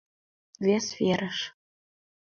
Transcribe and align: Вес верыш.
Вес 0.65 0.87
верыш. 0.99 1.37